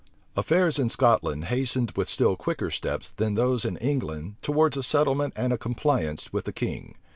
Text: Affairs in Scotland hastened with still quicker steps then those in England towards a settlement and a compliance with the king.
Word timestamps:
Affairs 0.35 0.79
in 0.79 0.89
Scotland 0.89 1.45
hastened 1.45 1.91
with 1.91 2.09
still 2.09 2.35
quicker 2.35 2.71
steps 2.71 3.11
then 3.11 3.35
those 3.35 3.65
in 3.65 3.77
England 3.77 4.33
towards 4.41 4.75
a 4.75 4.81
settlement 4.81 5.31
and 5.35 5.53
a 5.53 5.59
compliance 5.59 6.33
with 6.33 6.45
the 6.45 6.51
king. 6.53 6.95